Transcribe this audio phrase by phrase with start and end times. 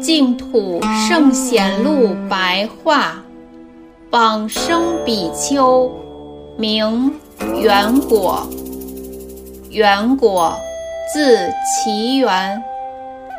[0.00, 3.22] 净土圣贤录白话，
[4.10, 5.90] 往生比丘，
[6.56, 7.12] 名
[7.62, 8.46] 圆果。
[9.70, 10.52] 圆果，
[11.14, 12.60] 字其元，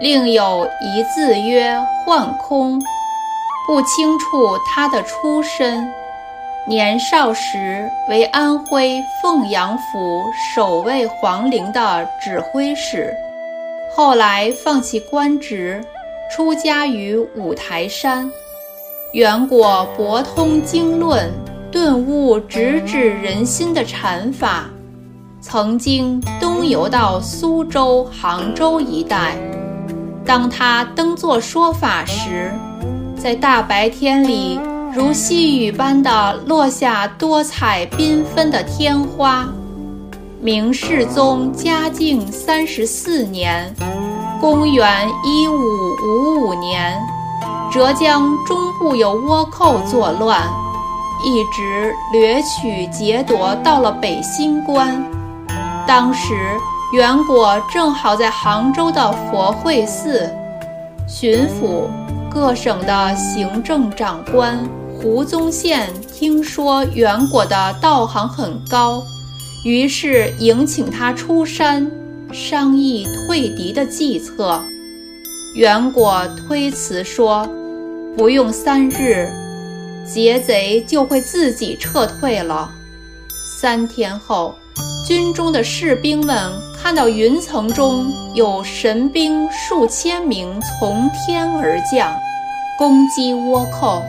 [0.00, 2.78] 另有一字曰幻空，
[3.66, 5.90] 不清楚他的出身。
[6.68, 10.22] 年少时为安徽凤阳府
[10.54, 13.10] 守卫皇陵的指挥使，
[13.96, 15.82] 后来放弃官职。
[16.30, 18.30] 出家于五台山，
[19.14, 21.32] 圆果博通经论，
[21.72, 24.66] 顿悟直指人心的禅法。
[25.40, 29.32] 曾经东游到苏州、杭州一带。
[30.26, 32.52] 当他登座说法时，
[33.16, 34.60] 在大白天里，
[34.94, 39.46] 如细雨般的落下多彩缤纷的天花。
[40.40, 43.74] 明世宗嘉靖三十四年。
[44.40, 46.96] 公元一五五五年，
[47.72, 50.48] 浙江中部有倭寇作乱，
[51.24, 55.04] 一直掠取劫夺到了北新关。
[55.86, 56.34] 当时
[56.92, 60.30] 元果正好在杭州的佛慧寺，
[61.08, 61.88] 巡抚、
[62.30, 64.58] 各省的行政长官
[64.94, 69.02] 胡宗宪听说袁果的道行很高，
[69.64, 71.90] 于是迎请他出山。
[72.30, 74.62] 商议退敌的计策，
[75.56, 77.48] 袁果推辞说
[78.18, 79.26] ：“不用三日，
[80.06, 82.70] 劫贼就会自己撤退了。”
[83.58, 84.54] 三天后，
[85.08, 92.14] 军中的士兵们看到云层中有神兵数千名从天而降，
[92.76, 94.02] 攻击倭寇，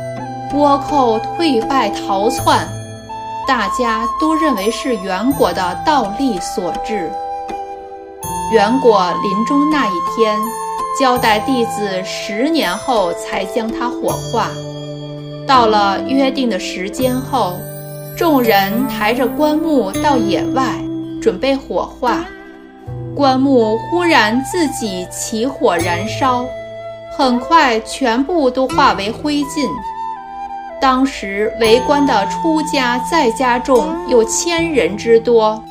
[0.51, 2.67] 倭寇退败逃窜，
[3.47, 7.09] 大家都认为是元果的道力所致。
[8.51, 10.37] 元果临终那一天，
[10.99, 14.49] 交代弟子十年后才将他火化。
[15.47, 17.57] 到了约定的时间后，
[18.17, 20.77] 众人抬着棺木到野外
[21.21, 22.25] 准备火化，
[23.15, 26.45] 棺木忽然自己起火燃烧，
[27.17, 29.67] 很快全部都化为灰烬。
[30.81, 35.61] 当时围观的出家在家众有千人之多。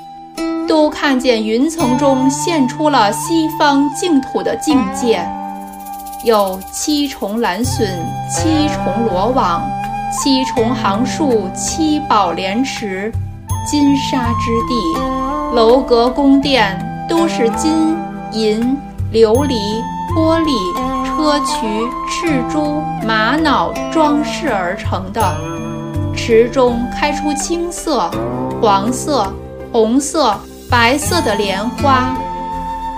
[0.69, 5.27] 都看见云层中现出了西方净土的境界，
[6.25, 7.89] 有七重蓝笋、
[8.31, 9.67] 七重罗网、
[10.13, 13.11] 七重行树、七宝莲池、
[13.67, 16.79] 金沙之地，楼阁宫殿
[17.09, 17.97] 都是金
[18.33, 18.77] 银
[19.13, 19.55] 琉璃
[20.15, 20.51] 玻璃
[21.17, 25.37] 砗磲赤珠玛瑙装饰而成的，
[26.15, 28.11] 池中开出青色、
[28.61, 29.33] 黄色、
[29.73, 30.35] 红色。
[30.71, 32.15] 白色的莲花、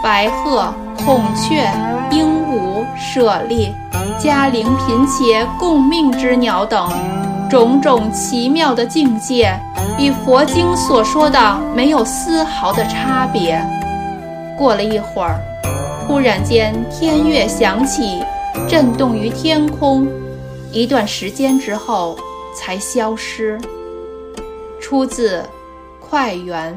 [0.03, 0.75] 白鹤、
[1.05, 1.71] 孔雀、
[2.11, 3.73] 鹦鹉、舍利、
[4.19, 6.91] 嘉陵频伽共命之鸟等，
[7.51, 9.53] 种种奇妙的境界，
[9.99, 13.61] 与佛经所说的没有丝毫的差别。
[14.57, 15.41] 过了一会儿，
[16.07, 18.23] 忽然间天乐响起，
[18.69, 20.07] 震动于天空，
[20.71, 22.17] 一段时间之后
[22.57, 23.59] 才消失。
[24.81, 25.43] 出自
[25.99, 26.73] 《快园》。